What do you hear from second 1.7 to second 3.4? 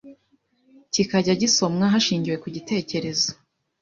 hashingiwe ku gitekerezo